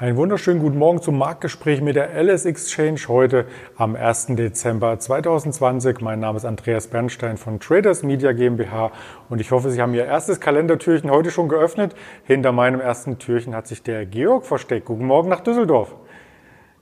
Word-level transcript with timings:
Einen 0.00 0.16
wunderschönen 0.16 0.60
guten 0.60 0.78
Morgen 0.78 1.02
zum 1.02 1.18
Marktgespräch 1.18 1.80
mit 1.80 1.96
der 1.96 2.14
LS 2.14 2.44
Exchange 2.44 3.00
heute 3.08 3.46
am 3.76 3.96
1. 3.96 4.26
Dezember 4.36 4.96
2020. 4.96 6.00
Mein 6.02 6.20
Name 6.20 6.36
ist 6.36 6.44
Andreas 6.44 6.86
Bernstein 6.86 7.36
von 7.36 7.58
Traders 7.58 8.04
Media 8.04 8.30
GmbH 8.30 8.92
und 9.28 9.40
ich 9.40 9.50
hoffe, 9.50 9.72
Sie 9.72 9.82
haben 9.82 9.94
Ihr 9.94 10.04
erstes 10.04 10.38
Kalendertürchen 10.38 11.10
heute 11.10 11.32
schon 11.32 11.48
geöffnet. 11.48 11.96
Hinter 12.22 12.52
meinem 12.52 12.80
ersten 12.80 13.18
Türchen 13.18 13.56
hat 13.56 13.66
sich 13.66 13.82
der 13.82 14.06
Georg 14.06 14.46
versteckt. 14.46 14.86
Guten 14.86 15.04
Morgen 15.04 15.28
nach 15.28 15.40
Düsseldorf. 15.40 15.96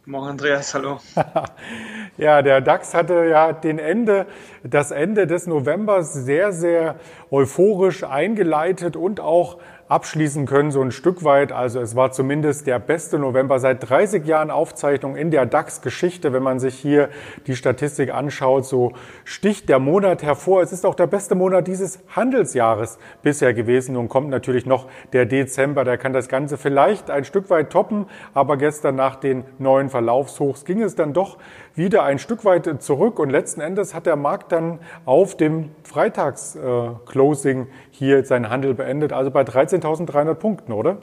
Guten 0.06 0.10
Morgen, 0.10 0.28
Andreas. 0.28 0.74
Hallo. 0.74 1.00
ja, 2.18 2.42
der 2.42 2.60
DAX 2.60 2.92
hatte 2.92 3.24
ja 3.24 3.54
den 3.54 3.78
Ende, 3.78 4.26
das 4.62 4.90
Ende 4.90 5.26
des 5.26 5.46
Novembers 5.46 6.12
sehr, 6.12 6.52
sehr 6.52 6.96
euphorisch 7.30 8.04
eingeleitet 8.04 8.94
und 8.94 9.20
auch 9.20 9.56
abschließen 9.88 10.46
können, 10.46 10.72
so 10.72 10.82
ein 10.82 10.90
Stück 10.90 11.22
weit. 11.22 11.52
Also 11.52 11.80
es 11.80 11.94
war 11.94 12.10
zumindest 12.10 12.66
der 12.66 12.78
beste 12.78 13.18
November 13.18 13.60
seit 13.60 13.88
30 13.88 14.26
Jahren 14.26 14.50
Aufzeichnung 14.50 15.16
in 15.16 15.30
der 15.30 15.46
DAX-Geschichte. 15.46 16.32
Wenn 16.32 16.42
man 16.42 16.58
sich 16.58 16.74
hier 16.74 17.08
die 17.46 17.54
Statistik 17.54 18.12
anschaut, 18.12 18.66
so 18.66 18.92
sticht 19.24 19.68
der 19.68 19.78
Monat 19.78 20.22
hervor. 20.22 20.62
Es 20.62 20.72
ist 20.72 20.84
auch 20.84 20.96
der 20.96 21.06
beste 21.06 21.36
Monat 21.36 21.68
dieses 21.68 22.00
Handelsjahres 22.08 22.98
bisher 23.22 23.54
gewesen. 23.54 23.94
Nun 23.94 24.08
kommt 24.08 24.28
natürlich 24.28 24.66
noch 24.66 24.88
der 25.12 25.24
Dezember, 25.24 25.84
der 25.84 25.98
kann 25.98 26.12
das 26.12 26.28
Ganze 26.28 26.56
vielleicht 26.56 27.10
ein 27.10 27.24
Stück 27.24 27.48
weit 27.50 27.70
toppen. 27.70 28.06
Aber 28.34 28.56
gestern 28.56 28.96
nach 28.96 29.16
den 29.16 29.44
neuen 29.58 29.88
Verlaufshochs 29.88 30.64
ging 30.64 30.82
es 30.82 30.96
dann 30.96 31.12
doch 31.12 31.38
wieder 31.76 32.02
ein 32.02 32.18
Stück 32.18 32.44
weit 32.44 32.82
zurück. 32.82 33.18
Und 33.18 33.30
letzten 33.30 33.60
Endes 33.60 33.94
hat 33.94 34.06
der 34.06 34.16
Markt 34.16 34.52
dann 34.52 34.80
auf 35.04 35.36
dem 35.36 35.70
Freitags-Closing 35.84 37.68
hier 37.90 38.24
seinen 38.24 38.50
Handel 38.50 38.74
beendet. 38.74 39.12
Also 39.12 39.30
bei 39.30 39.44
13 39.44 39.80
13.300 39.80 40.34
Punkten, 40.34 40.72
oder? 40.72 40.98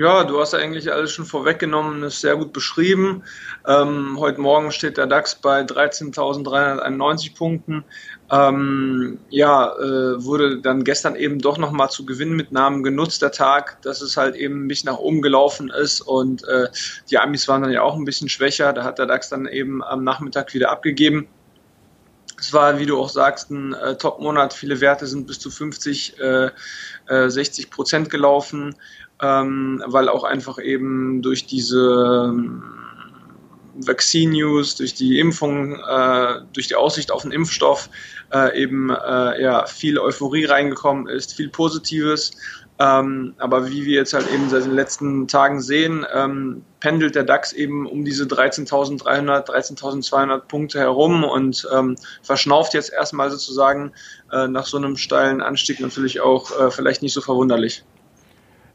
Ja, 0.00 0.24
du 0.24 0.40
hast 0.40 0.54
eigentlich 0.54 0.90
alles 0.90 1.12
schon 1.12 1.26
vorweggenommen, 1.26 2.02
ist 2.04 2.22
sehr 2.22 2.34
gut 2.34 2.54
beschrieben. 2.54 3.22
Ähm, 3.66 4.16
heute 4.18 4.40
Morgen 4.40 4.72
steht 4.72 4.96
der 4.96 5.06
DAX 5.06 5.34
bei 5.34 5.60
13.391 5.60 7.36
Punkten. 7.36 7.84
Ähm, 8.30 9.18
ja, 9.28 9.76
äh, 9.76 10.24
wurde 10.24 10.62
dann 10.62 10.84
gestern 10.84 11.16
eben 11.16 11.38
doch 11.38 11.58
nochmal 11.58 11.90
zu 11.90 12.06
Gewinnmitnahmen 12.06 12.82
genutzt, 12.82 13.20
der 13.20 13.32
Tag, 13.32 13.82
dass 13.82 14.00
es 14.00 14.16
halt 14.16 14.36
eben 14.36 14.68
bisschen 14.68 14.90
nach 14.90 14.98
oben 14.98 15.20
gelaufen 15.20 15.68
ist 15.68 16.00
und 16.00 16.44
äh, 16.44 16.68
die 17.10 17.18
Amis 17.18 17.46
waren 17.46 17.60
dann 17.60 17.72
ja 17.72 17.82
auch 17.82 17.96
ein 17.96 18.06
bisschen 18.06 18.30
schwächer. 18.30 18.72
Da 18.72 18.84
hat 18.84 18.98
der 18.98 19.04
DAX 19.04 19.28
dann 19.28 19.44
eben 19.46 19.84
am 19.84 20.02
Nachmittag 20.02 20.54
wieder 20.54 20.70
abgegeben. 20.70 21.28
Es 22.40 22.54
war, 22.54 22.78
wie 22.78 22.86
du 22.86 22.98
auch 22.98 23.10
sagst, 23.10 23.50
ein 23.50 23.74
äh, 23.74 23.96
Top-Monat. 23.96 24.54
Viele 24.54 24.80
Werte 24.80 25.06
sind 25.06 25.26
bis 25.26 25.38
zu 25.38 25.50
50, 25.50 26.18
äh, 26.18 26.50
60 27.28 27.66
äh, 27.66 27.68
Prozent 27.68 28.10
gelaufen, 28.10 28.74
ähm, 29.20 29.82
weil 29.86 30.08
auch 30.08 30.24
einfach 30.24 30.58
eben 30.58 31.20
durch 31.20 31.46
diese 31.46 32.30
ähm, 32.30 32.62
Vaccine 33.74 34.32
News, 34.32 34.76
durch 34.76 34.94
die 34.94 35.18
Impfung, 35.18 35.74
äh, 35.74 36.40
durch 36.54 36.68
die 36.68 36.76
Aussicht 36.76 37.12
auf 37.12 37.24
einen 37.24 37.32
Impfstoff 37.32 37.90
äh, 38.32 38.58
eben 38.60 38.90
äh, 38.90 39.42
ja, 39.42 39.66
viel 39.66 39.98
Euphorie 39.98 40.46
reingekommen 40.46 41.08
ist, 41.08 41.34
viel 41.34 41.50
Positives. 41.50 42.32
Ähm, 42.80 43.34
aber 43.36 43.68
wie 43.68 43.84
wir 43.84 43.96
jetzt 43.96 44.14
halt 44.14 44.32
eben 44.32 44.48
seit 44.48 44.64
den 44.64 44.74
letzten 44.74 45.28
Tagen 45.28 45.60
sehen, 45.60 46.06
ähm, 46.14 46.64
pendelt 46.80 47.14
der 47.14 47.24
DAX 47.24 47.52
eben 47.52 47.86
um 47.86 48.06
diese 48.06 48.24
13.300, 48.24 49.46
13.200 49.46 50.38
Punkte 50.48 50.78
herum 50.78 51.22
und 51.22 51.68
ähm, 51.74 51.96
verschnauft 52.22 52.72
jetzt 52.72 52.90
erstmal 52.90 53.30
sozusagen 53.30 53.92
äh, 54.32 54.48
nach 54.48 54.64
so 54.64 54.78
einem 54.78 54.96
steilen 54.96 55.42
Anstieg 55.42 55.80
natürlich 55.80 56.22
auch 56.22 56.58
äh, 56.58 56.70
vielleicht 56.70 57.02
nicht 57.02 57.12
so 57.12 57.20
verwunderlich. 57.20 57.84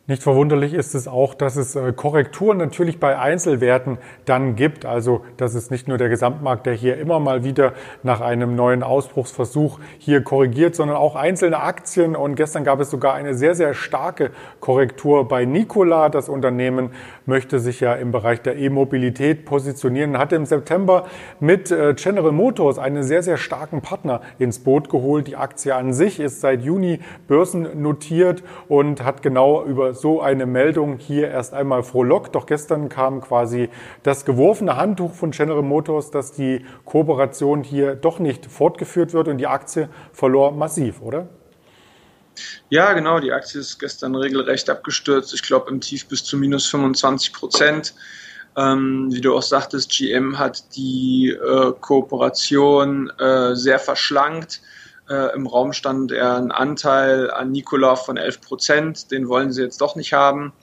Nicht 0.08 0.22
verwunderlich 0.22 0.76
ist 0.76 0.94
es 0.94 1.08
auch, 1.08 1.34
dass 1.34 1.56
es 1.56 1.76
äh, 1.76 1.92
Korrekturen 1.92 2.60
natürlich 2.60 3.00
bei 3.00 3.18
Einzelwerten 3.18 3.98
dann 4.26 4.56
gibt. 4.56 4.86
Also, 4.86 5.26
dass 5.38 5.56
es 5.56 5.72
nicht 5.72 5.88
nur 5.88 5.98
der 5.98 6.10
Gesamtmarkt, 6.10 6.68
der 6.68 6.74
hier 6.74 7.00
immer 7.00 7.20
mal 7.20 7.44
wieder 7.44 7.74
nach 8.04 8.22
einem 8.22 8.56
neuen 8.56 8.84
Ausbruchsversuch 8.84 9.80
hier 9.98 10.22
korrigiert, 10.22 10.76
sondern 10.76 10.98
auch 10.98 11.16
einzelne 11.16 11.60
Aktien. 11.60 12.16
Und 12.16 12.36
gestern 12.36 12.64
gab 12.64 12.80
es 12.82 12.92
sogar 12.92 13.16
eine 13.16 13.34
sehr, 13.34 13.56
sehr 13.56 13.74
starke 13.74 14.30
Korrektur 14.60 15.28
bei 15.28 15.46
Nikola. 15.46 16.10
Das 16.10 16.30
Unternehmen 16.30 16.92
möchte 17.26 17.58
sich 17.58 17.80
ja 17.80 17.96
im 17.96 18.12
Bereich 18.12 18.44
der 18.44 18.58
E-Mobilität 18.58 19.46
positionieren, 19.46 20.20
hatte 20.20 20.36
im 20.36 20.46
September 20.46 21.08
mit 21.40 21.72
äh, 21.72 21.96
General 21.96 22.32
Motors 22.32 22.78
einen 22.78 23.02
sehr, 23.02 23.24
sehr 23.24 23.38
starken 23.38 23.82
Partner 23.82 24.22
ins 24.38 24.60
Boot 24.60 24.88
geholt. 24.92 25.26
Die 25.26 25.36
Aktie 25.36 25.74
an 25.74 25.94
sich 25.94 26.20
ist 26.20 26.42
seit 26.42 26.62
Juni 26.62 27.00
börsennotiert 27.28 28.44
und 28.68 29.04
hat 29.04 29.24
genau 29.24 29.64
über 29.66 29.95
so 29.96 30.22
eine 30.22 30.46
Meldung 30.46 30.98
hier 30.98 31.30
erst 31.30 31.54
einmal 31.54 31.84
frohlockt. 31.84 32.36
Doch 32.36 32.46
gestern 32.46 32.90
kam 32.90 33.22
quasi 33.22 33.70
das 34.04 34.26
geworfene 34.26 34.78
Handtuch 34.78 35.14
von 35.14 35.32
General 35.32 35.62
Motors, 35.62 36.12
dass 36.12 36.32
die 36.32 36.66
Kooperation 36.86 37.64
hier 37.64 37.96
doch 37.96 38.20
nicht 38.20 38.46
fortgeführt 38.46 39.14
wird 39.14 39.28
und 39.28 39.38
die 39.38 39.48
Aktie 39.48 39.90
verlor 40.14 40.52
massiv, 40.52 41.02
oder? 41.02 41.28
Ja, 42.70 42.94
genau. 42.94 43.20
Die 43.20 43.32
Aktie 43.32 43.60
ist 43.60 43.80
gestern 43.80 44.16
regelrecht 44.16 44.70
abgestürzt. 44.70 45.34
Ich 45.34 45.44
glaube 45.44 45.72
im 45.72 45.82
Tief 45.82 46.08
bis 46.08 46.24
zu 46.24 46.38
minus 46.38 46.68
25 46.68 47.34
Prozent. 47.34 47.94
Ähm, 48.58 49.10
wie 49.12 49.22
du 49.22 49.36
auch 49.36 49.42
sagtest, 49.42 49.92
GM 49.92 50.40
hat 50.40 50.76
die 50.76 51.30
äh, 51.30 51.74
Kooperation 51.80 53.10
äh, 53.20 53.56
sehr 53.56 53.80
verschlankt. 53.80 54.62
Äh, 55.10 55.36
Im 55.36 55.48
Raum 55.48 55.74
stand 55.74 56.12
er 56.12 56.38
ein 56.38 56.52
Anteil 56.52 57.30
an 57.32 57.52
Nikola 57.52 57.96
von 57.96 58.18
11 58.18 58.42
Prozent. 58.42 59.12
Den 59.12 59.28
wollen 59.28 59.52
sie 59.52 59.62
jetzt 59.62 59.82
doch 59.82 59.96
nicht 59.96 60.14
haben. 60.14 60.54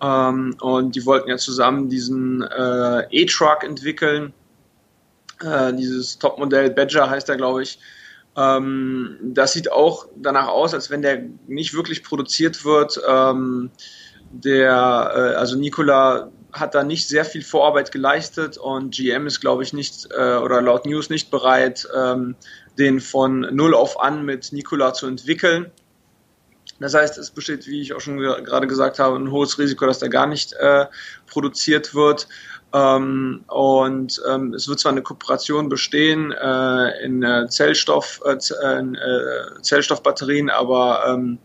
Ähm, 0.00 0.56
und 0.60 0.94
die 0.94 1.04
wollten 1.06 1.28
ja 1.28 1.36
zusammen 1.36 1.88
diesen 1.88 2.42
äh, 2.42 3.06
E-Truck 3.10 3.64
entwickeln. 3.64 4.32
Äh, 5.40 5.72
dieses 5.74 6.18
Topmodell 6.18 6.70
Badger 6.70 7.10
heißt 7.10 7.28
er, 7.28 7.36
glaube 7.36 7.62
ich. 7.62 7.78
Ähm, 8.36 9.18
das 9.20 9.52
sieht 9.52 9.72
auch 9.72 10.06
danach 10.16 10.48
aus, 10.48 10.74
als 10.74 10.90
wenn 10.90 11.02
der 11.02 11.24
nicht 11.48 11.74
wirklich 11.74 12.04
produziert 12.04 12.64
wird. 12.64 13.00
Ähm, 13.08 13.70
der, 14.30 15.12
äh, 15.14 15.36
also 15.36 15.56
Nikola 15.56 16.30
hat 16.52 16.74
da 16.74 16.82
nicht 16.82 17.08
sehr 17.08 17.24
viel 17.24 17.42
Vorarbeit 17.42 17.90
geleistet 17.92 18.56
und 18.56 18.94
GM 18.94 19.26
ist, 19.26 19.40
glaube 19.40 19.62
ich, 19.62 19.72
nicht 19.72 20.08
äh, 20.16 20.36
oder 20.36 20.62
laut 20.62 20.86
News 20.86 21.10
nicht 21.10 21.30
bereit, 21.30 21.86
ähm, 21.94 22.36
den 22.78 23.00
von 23.00 23.40
null 23.52 23.74
auf 23.74 24.00
an 24.00 24.24
mit 24.24 24.52
Nikola 24.52 24.94
zu 24.94 25.06
entwickeln. 25.06 25.70
Das 26.80 26.94
heißt, 26.94 27.18
es 27.18 27.30
besteht, 27.30 27.66
wie 27.66 27.82
ich 27.82 27.92
auch 27.92 28.00
schon 28.00 28.18
gerade 28.18 28.66
gesagt 28.66 28.98
habe, 28.98 29.16
ein 29.16 29.30
hohes 29.32 29.58
Risiko, 29.58 29.86
dass 29.86 29.98
der 29.98 30.10
gar 30.10 30.26
nicht 30.26 30.52
äh, 30.52 30.86
produziert 31.26 31.94
wird. 31.94 32.28
Ähm, 32.72 33.44
und 33.48 34.20
ähm, 34.28 34.54
es 34.54 34.68
wird 34.68 34.78
zwar 34.78 34.92
eine 34.92 35.02
Kooperation 35.02 35.68
bestehen 35.68 36.32
äh, 36.32 37.04
in, 37.04 37.22
äh, 37.22 37.48
Zellstoff, 37.48 38.20
äh, 38.24 38.78
in 38.78 38.94
äh, 38.94 39.62
Zellstoffbatterien, 39.62 40.50
aber 40.50 41.04
ähm, 41.08 41.38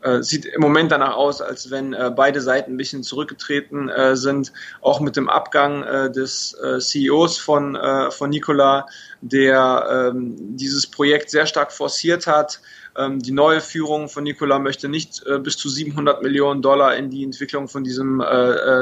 äh, 0.00 0.22
sieht 0.22 0.44
im 0.44 0.60
Moment 0.60 0.92
danach 0.92 1.16
aus, 1.16 1.40
als 1.40 1.70
wenn 1.70 1.92
äh, 1.92 2.12
beide 2.14 2.40
Seiten 2.40 2.74
ein 2.74 2.76
bisschen 2.76 3.02
zurückgetreten 3.02 3.88
äh, 3.88 4.16
sind, 4.16 4.52
auch 4.80 5.00
mit 5.00 5.16
dem 5.16 5.28
Abgang 5.28 5.82
äh, 5.82 6.10
des 6.10 6.54
äh, 6.54 6.78
CEOs 6.78 7.38
von, 7.38 7.78
von 8.10 8.30
Nikola, 8.30 8.86
der 9.20 10.10
ähm, 10.12 10.56
dieses 10.56 10.86
Projekt 10.86 11.30
sehr 11.30 11.46
stark 11.46 11.72
forciert 11.72 12.26
hat. 12.26 12.60
Ähm, 12.96 13.18
die 13.18 13.32
neue 13.32 13.60
Führung 13.60 14.08
von 14.08 14.24
Nikola 14.24 14.58
möchte 14.58 14.88
nicht 14.88 15.24
bis 15.42 15.56
zu 15.56 15.68
700 15.68 16.22
Millionen 16.22 16.62
Dollar 16.62 16.96
in 16.96 17.10
die 17.10 17.24
Entwicklung 17.24 17.68
von 17.68 17.84
diesem 17.84 18.22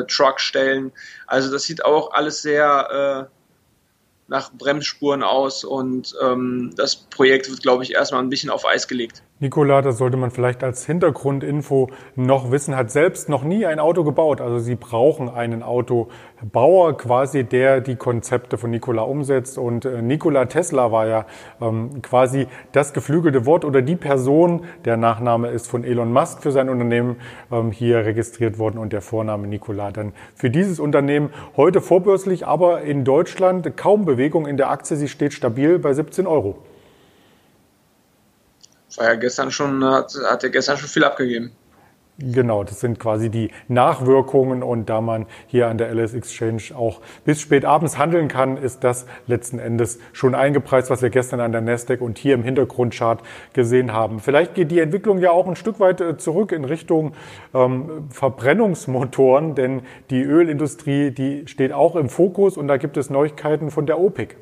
Truck 0.09 0.41
stellen. 0.41 0.93
Also 1.27 1.51
das 1.51 1.65
sieht 1.65 1.85
auch 1.85 2.13
alles 2.13 2.43
sehr 2.43 3.29
nach 4.29 4.53
Bremsspuren 4.53 5.23
aus 5.23 5.65
und 5.65 6.15
ähm, 6.23 6.73
das 6.77 6.97
Projekt 6.97 7.49
wird, 7.49 7.63
glaube 7.63 7.85
ich, 7.85 7.95
erstmal 7.95 8.23
ein 8.23 8.31
bisschen 8.31 8.51
auf 8.51 8.67
Eis 8.67 8.89
gelegt. 8.89 9.23
Nikola, 9.39 9.83
das 9.83 9.99
sollte 9.99 10.17
man 10.17 10.31
vielleicht 10.31 10.65
als 10.65 10.87
Hintergrundinfo 10.87 11.91
noch 12.15 12.51
wissen, 12.53 12.75
hat 12.75 12.91
selbst 12.91 13.29
noch 13.29 13.45
nie 13.45 13.67
ein 13.67 13.79
Auto 13.79 14.03
gebaut. 14.03 14.41
Also 14.41 14.59
sie 14.59 14.77
brauchen 14.77 15.29
einen 15.29 15.63
Autobauer 15.63 16.97
quasi, 16.97 17.45
der 17.45 17.83
die 17.83 17.97
Konzepte 17.97 18.57
von 18.57 18.71
Nikola 18.71 19.03
umsetzt. 19.03 19.59
Und 19.59 19.85
äh, 19.85 20.01
Nikola 20.01 20.47
Tesla 20.47 20.91
war 20.91 21.07
ja 21.07 21.27
ähm, 21.61 22.01
quasi 22.01 22.47
das 22.73 22.95
geflügelte 22.95 23.45
Wort 23.45 23.67
oder 23.67 23.83
die 23.83 23.97
Person, 23.97 24.65
der 24.87 24.97
Nachname 24.97 25.49
ist 25.49 25.69
von 25.69 25.85
Elon 25.85 26.15
Musk 26.15 26.41
für 26.41 26.51
sein 26.51 26.71
Unternehmen 26.71 27.17
ähm, 27.53 27.73
hier 27.73 28.07
registriert 28.07 28.59
worden 28.59 28.79
und 28.79 28.95
der 28.95 29.03
Vorname 29.03 29.47
Nikola 29.49 29.91
dann 29.91 30.15
für 30.35 30.49
dieses 30.49 30.81
Unternehmen. 30.81 31.29
Heute 31.59 31.83
vorbörslich, 31.83 32.47
aber 32.47 32.81
in 32.81 33.05
Deutschland 33.05 33.77
kaum 33.77 34.07
Bewegung 34.07 34.47
in 34.47 34.57
der 34.57 34.71
Aktie. 34.71 34.97
Sie 34.97 35.09
steht 35.09 35.35
stabil 35.35 35.79
bei 35.79 35.93
17 35.93 36.27
Euro 36.27 36.57
war 38.97 39.07
ja 39.07 39.15
gestern 39.15 39.51
schon, 39.51 39.85
hat, 39.85 40.15
hat 40.25 40.45
er 40.45 40.51
gestern 40.51 40.79
schon 40.79 40.89
viel 40.89 41.05
abgegeben. 41.05 41.53
Genau, 42.19 42.65
das 42.65 42.81
sind 42.81 42.99
quasi 42.99 43.29
die 43.29 43.51
Nachwirkungen 43.69 44.63
und 44.63 44.89
da 44.89 45.03
man 45.03 45.27
hier 45.47 45.69
an 45.69 45.77
der 45.77 45.93
LS 45.95 46.15
Exchange 46.15 46.63
auch 46.75 47.03
bis 47.27 47.43
spät 47.43 47.67
abends 47.67 47.99
handeln 47.99 48.29
kann, 48.29 48.57
ist 48.57 48.85
das 48.85 49.05
letzten 49.27 49.59
Endes 49.59 49.99
schon 50.15 50.35
eingepreist, 50.35 50.89
was 50.89 51.03
wir 51.03 51.11
gestern 51.11 51.41
an 51.41 51.53
der 51.53 51.61
Nasdaq 51.61 52.01
und 52.01 52.17
hier 52.17 52.33
im 52.33 52.43
Hintergrundchart 52.43 53.21
gesehen 53.53 53.93
haben. 53.93 54.21
Vielleicht 54.21 54.55
geht 54.55 54.71
die 54.71 54.81
Entwicklung 54.81 55.19
ja 55.19 55.31
auch 55.31 55.47
ein 55.47 55.57
Stück 55.57 55.79
weit 55.79 56.01
äh, 56.01 56.17
zurück 56.17 56.53
in 56.53 56.65
Richtung 56.65 57.13
ähm, 57.53 58.09
Verbrennungsmotoren, 58.09 59.55
denn 59.55 59.83
die 60.09 60.23
Ölindustrie, 60.23 61.11
die 61.11 61.47
steht 61.47 61.75
auch 61.75 61.97
im 61.97 62.09
Fokus 62.09 62.57
und 62.57 62.67
da 62.67 62.79
gibt 62.79 62.97
es 62.97 63.11
Neuigkeiten 63.11 63.71
von 63.71 63.85
der 63.85 64.01
OPEC. 64.01 64.39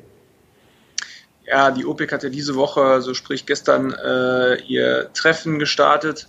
Ja, 1.47 1.71
die 1.71 1.85
OPEC 1.85 2.11
hat 2.11 2.23
ja 2.23 2.29
diese 2.29 2.55
Woche, 2.55 3.01
so 3.01 3.13
sprich 3.13 3.45
gestern, 3.45 3.93
äh, 3.93 4.55
ihr 4.63 5.11
Treffen 5.13 5.59
gestartet 5.59 6.27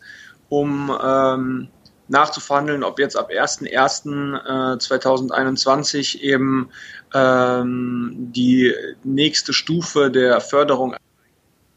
um 0.48 0.96
ähm, 1.02 1.68
nachzuverhandeln, 2.08 2.84
ob 2.84 2.98
jetzt 2.98 3.16
ab 3.16 3.30
1.1.2021 3.30 6.18
äh, 6.18 6.20
eben 6.20 6.70
ähm, 7.14 8.30
die 8.32 8.74
nächste 9.02 9.52
Stufe 9.52 10.10
der 10.10 10.40
Förderung 10.40 10.96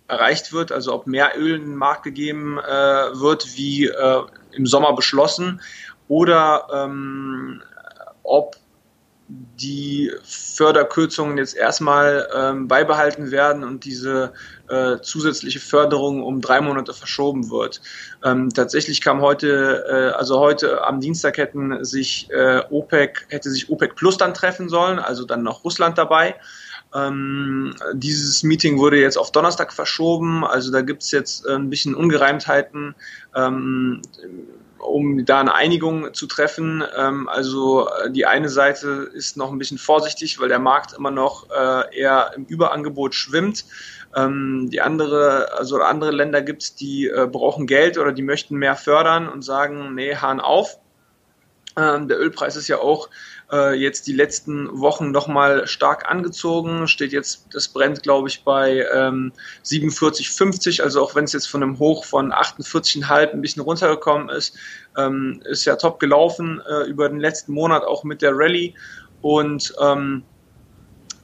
erreicht 0.07 0.53
wird, 0.53 0.71
also 0.71 0.93
ob 0.93 1.07
mehr 1.07 1.31
Öl 1.37 1.55
in 1.55 1.61
den 1.61 1.75
Markt 1.75 2.03
gegeben 2.03 2.59
äh, 2.59 3.19
wird, 3.19 3.57
wie 3.57 3.87
äh, 3.87 4.21
im 4.51 4.67
Sommer 4.67 4.93
beschlossen, 4.93 5.61
oder 6.07 6.67
ähm, 6.73 7.61
ob 8.23 8.55
die 9.29 10.11
Förderkürzungen 10.23 11.37
jetzt 11.37 11.55
erstmal 11.55 12.27
ähm, 12.35 12.67
beibehalten 12.67 13.29
werden 13.29 13.63
und 13.63 13.85
diese 13.85 14.33
äh, 14.69 14.97
zusätzliche 15.01 15.59
Förderung 15.59 16.23
um 16.23 16.41
drei 16.41 16.61
Monate 16.61 16.93
verschoben 16.93 17.51
wird. 17.51 17.79
Ähm, 18.23 18.49
tatsächlich 18.49 19.01
kam 19.01 19.21
heute, 19.21 19.85
äh, 19.87 20.17
also 20.17 20.39
heute 20.39 20.83
am 20.83 20.99
Dienstag 20.99 21.37
hätten 21.37 21.85
sich 21.85 22.27
äh, 22.31 22.61
OPEC, 22.71 23.27
hätte 23.29 23.51
sich 23.51 23.69
OPEC 23.69 23.95
Plus 23.95 24.17
dann 24.17 24.33
treffen 24.33 24.67
sollen, 24.67 24.97
also 24.97 25.25
dann 25.25 25.43
noch 25.43 25.63
Russland 25.63 25.97
dabei. 25.99 26.35
Ähm, 26.95 27.75
dieses 27.93 28.43
Meeting 28.43 28.79
wurde 28.79 28.99
jetzt 28.99 29.17
auf 29.17 29.31
Donnerstag 29.31 29.71
verschoben, 29.73 30.43
also 30.43 30.71
da 30.71 30.81
gibt's 30.81 31.11
jetzt 31.11 31.45
äh, 31.45 31.53
ein 31.53 31.69
bisschen 31.69 31.95
Ungereimtheiten. 31.95 32.95
Ähm, 33.35 34.01
um 34.79 35.25
da 35.25 35.39
eine 35.39 35.53
Einigung 35.53 36.13
zu 36.13 36.27
treffen. 36.27 36.83
Ähm, 36.97 37.27
also 37.27 37.87
äh, 37.89 38.11
die 38.11 38.25
eine 38.25 38.49
Seite 38.49 39.09
ist 39.13 39.37
noch 39.37 39.51
ein 39.51 39.57
bisschen 39.57 39.77
vorsichtig, 39.77 40.39
weil 40.39 40.49
der 40.49 40.59
Markt 40.59 40.93
immer 40.93 41.11
noch 41.11 41.49
äh, 41.49 41.97
eher 41.97 42.31
im 42.35 42.45
Überangebot 42.45 43.13
schwimmt. 43.13 43.65
Ähm, 44.15 44.69
die 44.71 44.81
andere, 44.81 45.53
also 45.57 45.81
andere 45.81 46.11
Länder 46.11 46.41
gibt 46.41 46.63
es, 46.63 46.75
die 46.75 47.07
äh, 47.07 47.27
brauchen 47.31 47.67
Geld 47.67 47.97
oder 47.97 48.11
die 48.11 48.23
möchten 48.23 48.55
mehr 48.55 48.75
fördern 48.75 49.29
und 49.29 49.43
sagen, 49.43 49.93
nee, 49.93 50.15
Hahn 50.15 50.39
auf. 50.39 50.79
Ähm, 51.79 52.07
der 52.07 52.19
Ölpreis 52.19 52.55
ist 52.55 52.67
ja 52.67 52.79
auch 52.79 53.09
äh, 53.51 53.73
jetzt 53.73 54.07
die 54.07 54.13
letzten 54.13 54.79
Wochen 54.79 55.11
nochmal 55.11 55.65
stark 55.67 56.09
angezogen. 56.09 56.87
Steht 56.87 57.13
jetzt, 57.13 57.47
das 57.53 57.69
brennt, 57.69 58.03
glaube 58.03 58.27
ich, 58.27 58.43
bei 58.43 58.85
ähm, 58.93 59.31
47,50. 59.63 60.81
Also 60.81 61.01
auch 61.01 61.15
wenn 61.15 61.23
es 61.23 61.33
jetzt 61.33 61.47
von 61.47 61.63
einem 61.63 61.79
Hoch 61.79 62.03
von 62.05 62.33
48,5 62.33 63.31
ein 63.31 63.41
bisschen 63.41 63.63
runtergekommen 63.63 64.29
ist, 64.29 64.57
ähm, 64.97 65.41
ist 65.45 65.65
ja 65.65 65.75
top 65.75 65.99
gelaufen 65.99 66.61
äh, 66.69 66.89
über 66.89 67.07
den 67.07 67.19
letzten 67.19 67.53
Monat 67.53 67.83
auch 67.83 68.03
mit 68.03 68.21
der 68.21 68.31
Rallye. 68.33 68.75
Und 69.21 69.73
ähm, 69.81 70.23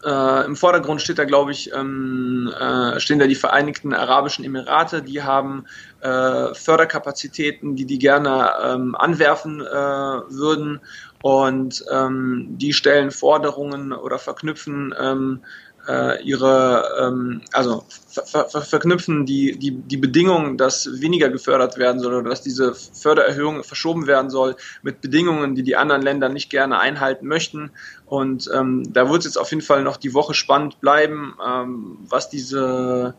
äh, 0.06 0.46
Im 0.46 0.56
Vordergrund 0.56 1.02
steht 1.02 1.18
da, 1.18 1.26
glaube 1.26 1.52
ich, 1.52 1.74
ähm, 1.74 2.54
äh, 2.60 3.00
stehen 3.00 3.20
da 3.20 3.28
die 3.28 3.36
Vereinigten 3.36 3.94
Arabischen 3.94 4.46
Emirate. 4.46 5.02
Die 5.02 5.24
haben 5.24 5.66
äh, 6.02 6.54
Förderkapazitäten, 6.54 7.76
die 7.76 7.86
die 7.86 7.98
gerne 7.98 8.52
ähm, 8.64 8.96
anwerfen 8.96 9.62
äh, 9.62 9.66
würden. 9.66 10.80
Und 11.22 11.84
ähm, 11.92 12.50
die 12.52 12.74
stellen 12.74 13.10
Forderungen 13.10 13.94
oder 13.94 14.20
verknüpfen 14.20 14.94
ähm, 15.00 15.42
äh, 15.88 16.22
ihre, 16.24 16.84
ähm, 17.02 17.42
also 17.52 17.86
ver 18.08 18.46
ver 18.46 18.62
verknüpfen 18.62 19.26
die, 19.26 19.58
die, 19.58 19.72
die 19.72 19.98
Bedingungen, 19.98 20.58
dass 20.58 21.02
weniger 21.02 21.30
gefördert 21.30 21.78
werden 21.78 22.00
soll 22.00 22.14
oder 22.14 22.30
dass 22.30 22.42
diese 22.42 22.74
Fördererhöhung 22.74 23.64
verschoben 23.64 24.08
werden 24.08 24.30
soll, 24.30 24.56
mit 24.82 25.02
Bedingungen, 25.02 25.56
die 25.56 25.64
die 25.64 25.76
anderen 25.76 26.02
Länder 26.02 26.30
nicht 26.30 26.50
gerne 26.50 26.80
einhalten 26.80 27.28
möchten. 27.28 27.72
Und 28.06 28.50
ähm, 28.54 28.92
da 28.94 29.10
wird 29.10 29.20
es 29.20 29.26
jetzt 29.26 29.38
auf 29.38 29.52
jeden 29.52 29.64
Fall 29.64 29.84
noch 29.84 29.98
die 29.98 30.14
Woche 30.14 30.34
spannend 30.34 30.80
bleiben, 30.82 31.36
ähm, 31.46 31.98
was 32.08 32.30
diese, 32.30 33.16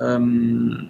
ähm, 0.00 0.88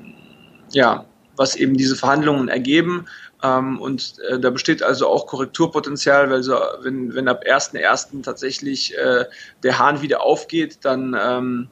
ja, 0.73 1.07
was 1.37 1.57
eben 1.57 1.77
diese 1.77 1.97
Verhandlungen 1.97 2.49
ergeben. 2.49 3.07
Ähm, 3.43 3.81
und 3.81 4.15
äh, 4.29 4.39
da 4.39 4.51
besteht 4.51 4.83
also 4.83 5.09
auch 5.09 5.27
Korrekturpotenzial, 5.27 6.31
weil 6.31 6.43
so, 6.43 6.59
wenn, 6.81 7.15
wenn 7.15 7.29
ab 7.29 7.45
1.1. 7.47 8.23
tatsächlich 8.23 8.97
äh, 8.97 9.25
der 9.63 9.79
Hahn 9.79 10.03
wieder 10.03 10.23
aufgeht, 10.23 10.79
dann 10.83 11.17
ähm, 11.21 11.69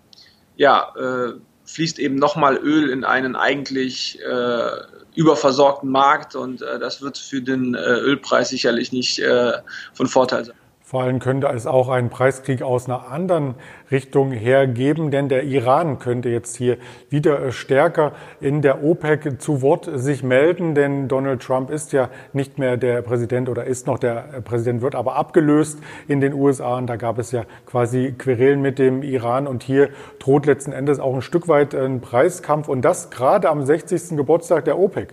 ja, 0.56 0.93
äh, 0.96 1.32
fließt 1.64 1.99
eben 1.99 2.16
nochmal 2.16 2.56
Öl 2.56 2.90
in 2.90 3.05
einen 3.05 3.37
eigentlich 3.37 4.20
äh, 4.22 4.70
überversorgten 5.14 5.90
Markt 5.90 6.34
und 6.34 6.62
äh, 6.62 6.78
das 6.78 7.00
wird 7.00 7.16
für 7.16 7.40
den 7.40 7.75
äh, 7.75 7.78
Ölpreis 7.78 8.50
sicherlich 8.50 8.93
nicht 8.93 9.19
äh, 9.20 9.52
von 9.94 10.06
Vorteil 10.06 10.44
sein. 10.44 10.56
Vor 10.94 11.02
allem 11.02 11.19
könnte 11.19 11.49
es 11.49 11.67
auch 11.67 11.88
einen 11.88 12.08
Preiskrieg 12.08 12.62
aus 12.62 12.87
einer 12.87 13.08
anderen 13.08 13.56
Richtung 13.91 14.31
hergeben, 14.31 15.11
denn 15.11 15.29
der 15.29 15.43
Iran 15.43 15.99
könnte 15.99 16.29
jetzt 16.29 16.55
hier 16.55 16.79
wieder 17.11 17.50
stärker 17.50 18.12
in 18.41 18.62
der 18.62 18.85
OPEC 18.85 19.43
zu 19.43 19.61
Wort 19.61 19.91
sich 19.93 20.23
melden, 20.23 20.76
denn 20.76 21.08
Donald 21.08 21.43
Trump 21.43 21.70
ist 21.70 21.93
ja 21.93 22.11
nicht 22.32 22.61
mehr 22.61 22.76
der 22.76 23.02
Präsident 23.02 23.49
oder 23.49 23.64
ist 23.64 23.88
noch 23.88 23.99
der 23.99 24.41
Präsident, 24.44 24.82
wird 24.82 24.94
aber 24.94 25.17
abgelöst 25.17 25.81
in 26.06 26.20
den 26.20 26.32
USA 26.32 26.79
und 26.79 26.87
da 26.87 26.94
gab 26.94 27.19
es 27.19 27.32
ja 27.32 27.43
quasi 27.67 28.14
Querelen 28.17 28.62
mit 28.62 28.79
dem 28.79 29.02
Iran 29.02 29.49
und 29.49 29.64
hier 29.64 29.88
droht 30.20 30.47
letzten 30.47 30.70
Endes 30.70 31.00
auch 31.00 31.12
ein 31.17 31.23
Stück 31.23 31.49
weit 31.49 31.75
ein 31.75 32.02
Preiskampf 32.02 32.69
und 32.69 32.82
das 32.82 33.11
gerade 33.11 33.50
am 33.50 33.67
60. 33.67 34.17
Geburtstag 34.17 34.64
der 34.64 34.79
OPEC. 34.79 35.12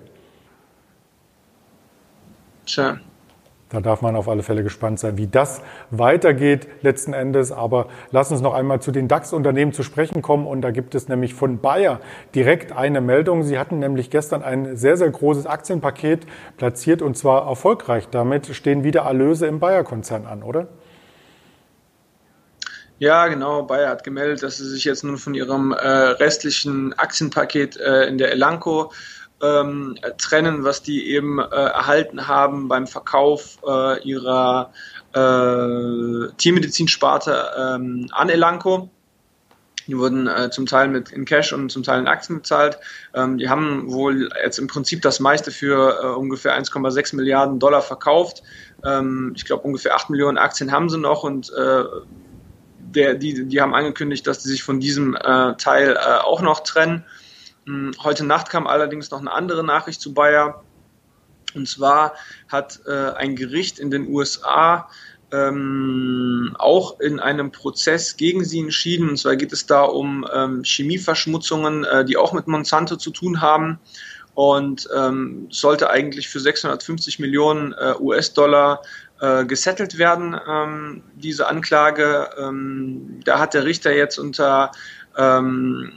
Tja, 2.67 2.99
da 3.71 3.79
darf 3.79 4.01
man 4.01 4.15
auf 4.15 4.27
alle 4.27 4.43
Fälle 4.43 4.63
gespannt 4.63 4.99
sein, 4.99 5.17
wie 5.17 5.27
das 5.27 5.61
weitergeht 5.91 6.67
letzten 6.81 7.13
Endes. 7.13 7.51
Aber 7.51 7.87
lass 8.11 8.31
uns 8.31 8.41
noch 8.41 8.53
einmal 8.53 8.81
zu 8.81 8.91
den 8.91 9.07
DAX-Unternehmen 9.07 9.71
zu 9.71 9.83
sprechen 9.83 10.21
kommen. 10.21 10.45
Und 10.45 10.61
da 10.61 10.71
gibt 10.71 10.93
es 10.93 11.07
nämlich 11.07 11.33
von 11.33 11.59
Bayer 11.59 12.01
direkt 12.35 12.73
eine 12.73 12.99
Meldung. 12.99 13.43
Sie 13.43 13.57
hatten 13.57 13.79
nämlich 13.79 14.09
gestern 14.09 14.43
ein 14.43 14.75
sehr, 14.75 14.97
sehr 14.97 15.09
großes 15.09 15.45
Aktienpaket 15.45 16.27
platziert 16.57 17.01
und 17.01 17.17
zwar 17.17 17.47
erfolgreich. 17.47 18.09
Damit 18.11 18.47
stehen 18.47 18.83
wieder 18.83 19.01
Erlöse 19.01 19.47
im 19.47 19.59
Bayer-Konzern 19.59 20.25
an, 20.25 20.43
oder? 20.43 20.67
Ja, 23.01 23.27
genau. 23.29 23.63
Bayer 23.63 23.89
hat 23.89 24.03
gemeldet, 24.03 24.43
dass 24.43 24.57
sie 24.57 24.67
sich 24.67 24.83
jetzt 24.83 25.03
nun 25.03 25.17
von 25.17 25.33
ihrem 25.33 25.71
äh, 25.71 25.87
restlichen 25.87 26.93
Aktienpaket 26.93 27.77
äh, 27.77 28.03
in 28.03 28.19
der 28.19 28.31
Elanco 28.31 28.91
ähm, 29.41 29.97
trennen, 30.17 30.63
was 30.63 30.83
die 30.83 31.09
eben 31.09 31.39
äh, 31.39 31.43
erhalten 31.43 32.27
haben 32.27 32.67
beim 32.67 32.87
Verkauf 32.87 33.57
äh, 33.67 34.01
ihrer 34.03 34.73
äh, 35.13 36.33
Tiermedizinsparte 36.37 37.45
ähm, 37.57 38.07
an 38.11 38.29
Elanco. 38.29 38.89
Die 39.87 39.97
wurden 39.97 40.27
äh, 40.27 40.49
zum 40.51 40.67
Teil 40.67 40.87
mit 40.87 41.11
in 41.11 41.25
Cash 41.25 41.53
und 41.53 41.71
zum 41.71 41.83
Teil 41.83 41.99
in 41.99 42.07
Aktien 42.07 42.37
bezahlt. 42.37 42.77
Ähm, 43.13 43.37
die 43.37 43.49
haben 43.49 43.91
wohl 43.91 44.29
jetzt 44.43 44.59
im 44.59 44.67
Prinzip 44.67 45.01
das 45.01 45.19
meiste 45.19 45.51
für 45.51 45.99
äh, 46.01 46.07
ungefähr 46.07 46.57
1,6 46.57 47.15
Milliarden 47.15 47.59
Dollar 47.59 47.81
verkauft. 47.81 48.43
Ähm, 48.85 49.33
ich 49.35 49.45
glaube, 49.45 49.63
ungefähr 49.63 49.95
8 49.95 50.09
Millionen 50.09 50.37
Aktien 50.37 50.71
haben 50.71 50.89
sie 50.89 50.99
noch 50.99 51.23
und 51.23 51.51
äh, 51.51 51.83
der, 52.79 53.15
die, 53.15 53.45
die 53.45 53.61
haben 53.61 53.73
angekündigt, 53.73 54.27
dass 54.27 54.43
sie 54.43 54.49
sich 54.49 54.63
von 54.63 54.79
diesem 54.79 55.15
äh, 55.15 55.55
Teil 55.55 55.97
äh, 55.97 56.19
auch 56.19 56.41
noch 56.41 56.61
trennen. 56.61 57.03
Hm, 57.71 57.93
heute 58.03 58.25
Nacht 58.25 58.49
kam 58.49 58.67
allerdings 58.67 59.11
noch 59.11 59.19
eine 59.19 59.31
andere 59.31 59.63
Nachricht 59.63 60.01
zu 60.01 60.13
Bayer. 60.13 60.61
Und 61.55 61.69
zwar 61.69 62.15
hat 62.49 62.81
äh, 62.85 63.11
ein 63.11 63.37
Gericht 63.37 63.79
in 63.79 63.91
den 63.91 64.07
USA 64.09 64.89
ähm, 65.31 66.53
auch 66.59 66.99
in 66.99 67.21
einem 67.21 67.51
Prozess 67.53 68.17
gegen 68.17 68.43
sie 68.43 68.59
entschieden. 68.59 69.09
Und 69.09 69.17
zwar 69.17 69.37
geht 69.37 69.53
es 69.53 69.67
da 69.67 69.83
um 69.83 70.27
ähm, 70.33 70.63
Chemieverschmutzungen, 70.63 71.85
äh, 71.85 72.03
die 72.03 72.17
auch 72.17 72.33
mit 72.33 72.47
Monsanto 72.47 72.97
zu 72.97 73.11
tun 73.11 73.39
haben. 73.39 73.79
Und 74.33 74.89
ähm, 74.95 75.47
sollte 75.49 75.89
eigentlich 75.89 76.27
für 76.27 76.41
650 76.41 77.19
Millionen 77.19 77.73
äh, 77.73 77.93
US-Dollar 77.99 78.81
äh, 79.21 79.45
gesettelt 79.45 79.97
werden, 79.97 80.37
ähm, 80.45 81.03
diese 81.15 81.47
Anklage. 81.47 82.29
Ähm, 82.37 83.21
da 83.23 83.39
hat 83.39 83.53
der 83.53 83.65
Richter 83.65 83.93
jetzt 83.93 84.17
unter 84.17 84.71
ähm, 85.17 85.91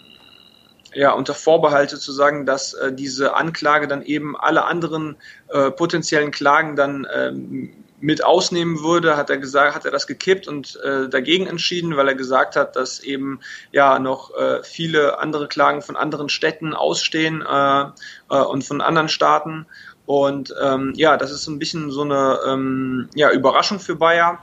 ja, 0.95 1.13
unter 1.13 1.35
Vorbehalte 1.35 1.99
zu 1.99 2.13
sagen, 2.13 2.47
dass 2.47 2.75
äh, 2.75 2.93
diese 2.93 3.35
Anklage 3.35 3.89
dann 3.89 4.03
eben 4.03 4.37
alle 4.37 4.65
anderen 4.65 5.17
äh, 5.49 5.71
potenziellen 5.71 6.31
Klagen 6.31 6.77
dann 6.77 7.07
ähm, 7.13 7.73
mit 8.01 8.23
ausnehmen 8.23 8.83
würde, 8.83 9.17
hat 9.17 9.31
er 9.31 9.39
gesagt, 9.39 9.75
hat 9.75 9.87
er 9.87 9.91
das 9.91 10.07
gekippt 10.07 10.47
und 10.47 10.79
äh, 10.85 11.09
dagegen 11.09 11.47
entschieden, 11.47 11.97
weil 11.97 12.09
er 12.09 12.15
gesagt 12.15 12.55
hat, 12.55 12.77
dass 12.77 13.01
eben 13.01 13.41
ja 13.73 13.99
noch 13.99 14.37
äh, 14.37 14.63
viele 14.63 15.19
andere 15.19 15.49
Klagen 15.49 15.81
von 15.81 15.97
anderen 15.97 16.29
Städten 16.29 16.75
ausstehen 16.75 17.43
äh, 17.43 17.85
äh, 18.31 18.43
und 18.43 18.63
von 18.63 18.83
anderen 18.83 19.09
Staaten. 19.09 19.67
Und 20.05 20.55
ähm, 20.63 20.93
ja, 20.97 21.17
das 21.17 21.31
ist 21.31 21.47
ein 21.47 21.59
bisschen 21.59 21.91
so 21.91 22.03
eine 22.03 22.41
ähm, 22.47 23.09
ja, 23.15 23.31
Überraschung 23.31 23.81
für 23.81 23.97
Bayer. 23.97 24.39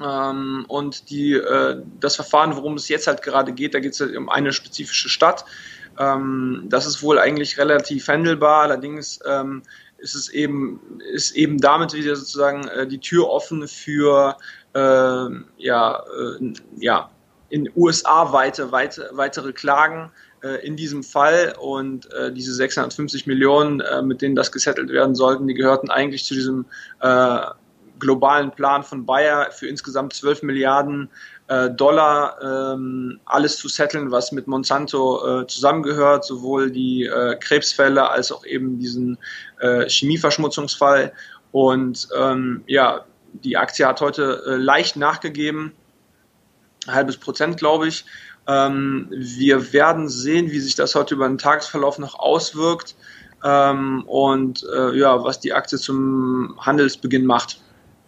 Ähm, 0.00 0.64
und 0.68 1.10
die, 1.10 1.34
äh, 1.34 1.82
das 2.00 2.16
Verfahren, 2.16 2.56
worum 2.56 2.74
es 2.74 2.88
jetzt 2.88 3.06
halt 3.06 3.22
gerade 3.22 3.52
geht, 3.52 3.74
da 3.74 3.80
geht 3.80 3.92
es 3.92 4.00
halt 4.00 4.16
um 4.16 4.28
eine 4.28 4.52
spezifische 4.52 5.08
Stadt. 5.08 5.44
Ähm, 5.98 6.64
das 6.68 6.86
ist 6.86 7.02
wohl 7.02 7.18
eigentlich 7.18 7.58
relativ 7.58 8.08
handelbar. 8.08 8.62
Allerdings 8.62 9.20
ähm, 9.26 9.62
ist 9.98 10.14
es 10.14 10.28
eben, 10.28 11.00
ist 11.12 11.32
eben 11.32 11.58
damit 11.58 11.92
wieder 11.92 12.16
sozusagen 12.16 12.66
äh, 12.68 12.86
die 12.86 12.98
Tür 12.98 13.28
offen 13.28 13.68
für 13.68 14.36
äh, 14.74 15.28
ja, 15.58 16.02
ja, 16.78 17.10
in 17.50 17.70
USA 17.76 18.32
weite, 18.32 18.72
weite, 18.72 19.10
weitere 19.12 19.52
Klagen 19.52 20.10
äh, 20.42 20.66
in 20.66 20.74
diesem 20.74 21.02
Fall 21.02 21.54
und 21.60 22.10
äh, 22.12 22.32
diese 22.32 22.54
650 22.54 23.26
Millionen, 23.26 23.80
äh, 23.80 24.02
mit 24.02 24.22
denen 24.22 24.34
das 24.34 24.50
gesettelt 24.50 24.90
werden 24.90 25.14
sollten, 25.14 25.46
die 25.46 25.54
gehörten 25.54 25.90
eigentlich 25.90 26.24
zu 26.24 26.34
diesem 26.34 26.64
äh, 27.00 27.40
globalen 28.02 28.50
Plan 28.50 28.82
von 28.82 29.06
Bayer 29.06 29.50
für 29.52 29.68
insgesamt 29.68 30.12
12 30.12 30.42
Milliarden 30.42 31.08
äh, 31.46 31.70
Dollar 31.70 32.36
ähm, 32.74 33.20
alles 33.24 33.56
zu 33.56 33.68
setteln, 33.68 34.10
was 34.10 34.32
mit 34.32 34.48
Monsanto 34.48 35.42
äh, 35.42 35.46
zusammengehört, 35.46 36.24
sowohl 36.24 36.72
die 36.72 37.04
äh, 37.04 37.36
Krebsfälle 37.36 38.10
als 38.10 38.32
auch 38.32 38.44
eben 38.44 38.78
diesen 38.80 39.18
äh, 39.60 39.88
Chemieverschmutzungsfall. 39.88 41.12
Und 41.52 42.08
ähm, 42.18 42.64
ja, 42.66 43.04
die 43.32 43.56
Aktie 43.56 43.86
hat 43.86 44.00
heute 44.00 44.42
äh, 44.46 44.56
leicht 44.56 44.96
nachgegeben, 44.96 45.72
ein 46.86 46.94
halbes 46.94 47.16
Prozent, 47.18 47.56
glaube 47.56 47.86
ich. 47.86 48.04
Ähm, 48.48 49.06
wir 49.10 49.72
werden 49.72 50.08
sehen, 50.08 50.50
wie 50.50 50.58
sich 50.58 50.74
das 50.74 50.96
heute 50.96 51.14
über 51.14 51.28
den 51.28 51.38
Tagesverlauf 51.38 51.98
noch 52.00 52.18
auswirkt 52.18 52.96
ähm, 53.44 54.02
und 54.06 54.64
äh, 54.74 54.98
ja, 54.98 55.22
was 55.22 55.38
die 55.38 55.52
Aktie 55.52 55.78
zum 55.78 56.56
Handelsbeginn 56.58 57.26
macht. 57.26 57.61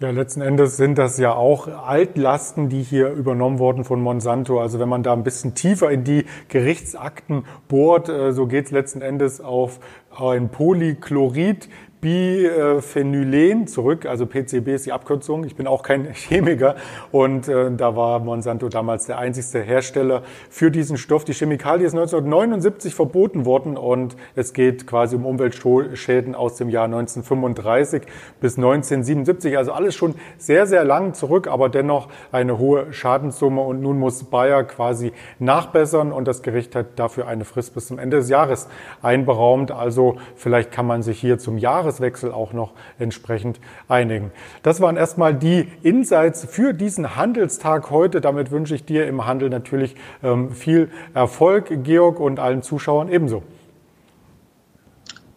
Ja, 0.05 0.11
letzten 0.11 0.43
Endes 0.43 0.77
sind 0.77 0.99
das 0.99 1.17
ja 1.17 1.33
auch 1.33 1.67
Altlasten, 1.67 2.69
die 2.69 2.83
hier 2.83 3.09
übernommen 3.09 3.59
wurden 3.59 3.85
von 3.85 4.03
Monsanto. 4.03 4.61
Also 4.61 4.79
wenn 4.79 4.89
man 4.91 5.03
da 5.03 5.15
ein 5.15 5.23
bisschen 5.23 5.55
tiefer 5.55 5.91
in 5.91 6.05
die 6.05 6.27
Gerichtsakten 6.49 7.47
bohrt, 7.69 8.11
äh, 8.11 8.35
so 8.35 8.47
geht 8.47 8.67
es 8.67 8.71
letzten 8.71 9.01
Endes 9.01 9.41
auf 9.41 9.81
ein 10.15 10.51
Polychlorid, 10.51 11.71
Biphenylen 12.05 13.67
zurück, 13.67 14.05
also 14.05 14.27
PCB 14.27 14.69
ist 14.75 14.85
die 14.85 14.93
Abkürzung. 14.93 15.45
Ich 15.45 15.57
bin 15.57 15.67
auch 15.67 15.83
kein 15.83 16.05
Chemiker 16.13 16.75
und 17.13 17.49
äh, 17.49 17.71
da 17.75 17.97
war 17.97 18.19
Monsanto 18.19 18.69
damals 18.69 19.07
der 19.07 19.17
einzigste 19.17 19.63
Hersteller 19.63 20.23
für 20.51 20.71
diesen 20.71 20.99
Stoff. 20.99 21.25
Die 21.25 21.33
Chemikalie 21.33 21.87
ist 21.87 21.95
1979 21.95 22.95
verboten 22.95 23.47
worden 23.47 23.79
und 23.79 24.17
es 24.35 24.53
geht 24.53 24.87
quasi 24.87 25.17
um 25.17 25.25
Umweltschäden 25.25 26.35
aus 26.35 26.57
dem 26.57 26.69
Jahr 26.69 26.85
1935 26.85 28.03
bis 28.39 28.59
1977. 28.59 29.57
Also 29.57 29.73
alles 29.73 29.95
schon 29.95 30.15
sehr, 30.37 30.67
sehr 30.67 30.85
lang 30.85 31.15
zurück, 31.15 31.49
aber 31.49 31.71
dennoch 31.71 32.09
eine 32.33 32.59
hohe 32.59 32.93
Schadenssumme 32.93 33.63
und 33.63 33.81
nun 33.81 33.99
muss 33.99 34.25
Bayer 34.25 34.65
quasi 34.65 35.13
nachbessern 35.39 36.13
und 36.13 36.29
das 36.29 36.43
Gericht 36.43 36.77
hat 36.77 36.99
dafür 36.99 37.29
eine 37.29 37.47
Frist 37.47 37.73
bis 37.73 37.87
zum 37.87 37.99
Ende 37.99 38.19
des 38.19 38.29
Jahres 38.29 38.69
einberaumt. 39.01 39.71
Also 39.71 40.17
vielleicht 40.37 40.71
kann 40.71 40.87
man 40.87 41.03
sich 41.03 41.19
hier 41.19 41.39
zum 41.39 41.57
Jahres 41.57 41.94
Jahreswechsel 41.95 42.33
auch 42.33 42.53
noch 42.53 42.73
entsprechend 42.99 43.61
einigen. 43.89 44.31
Das 44.63 44.81
waren 44.81 44.97
erstmal 44.97 45.35
die 45.35 45.69
Insights 45.83 46.45
für 46.45 46.73
diesen 46.73 47.17
Handelstag 47.17 47.91
heute. 47.91 48.21
Damit 48.21 48.51
wünsche 48.51 48.75
ich 48.75 48.85
dir 48.85 49.07
im 49.07 49.27
Handel 49.27 49.51
natürlich 49.51 49.95
ähm, 50.23 50.51
viel 50.51 50.91
Erfolg, 51.15 51.85
Georg, 51.85 52.21
und 52.21 52.39
allen 52.39 52.63
Zuschauern 52.63 53.09
ebenso. 53.09 53.43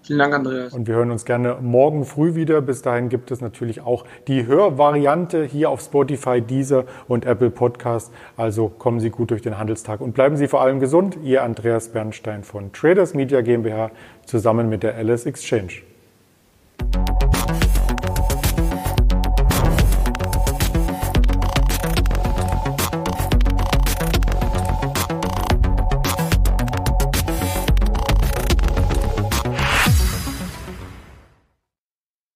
Vielen 0.03 0.19
Dank, 0.19 0.33
Andreas. 0.33 0.73
Und 0.73 0.87
wir 0.87 0.95
hören 0.95 1.11
uns 1.11 1.25
gerne 1.25 1.57
morgen 1.59 2.05
früh 2.05 2.33
wieder. 2.33 2.61
Bis 2.61 2.81
dahin 2.81 3.09
gibt 3.09 3.29
es 3.29 3.41
natürlich 3.41 3.81
auch 3.81 4.05
die 4.29 4.47
Hörvariante 4.47 5.43
hier 5.43 5.69
auf 5.69 5.81
Spotify, 5.81 6.39
Deezer 6.39 6.85
und 7.09 7.25
Apple 7.25 7.49
Podcast. 7.49 8.13
Also 8.37 8.69
kommen 8.69 9.01
Sie 9.01 9.09
gut 9.09 9.31
durch 9.31 9.41
den 9.41 9.57
Handelstag 9.57 9.99
und 9.99 10.13
bleiben 10.13 10.37
Sie 10.37 10.47
vor 10.47 10.61
allem 10.61 10.79
gesund. 10.79 11.17
Ihr 11.23 11.43
Andreas 11.43 11.89
Bernstein 11.89 12.45
von 12.45 12.71
Traders 12.71 13.15
Media 13.15 13.41
GmbH 13.41 13.91
zusammen 14.25 14.69
mit 14.69 14.81
der 14.81 14.97
LS 14.97 15.25
Exchange. 15.25 15.81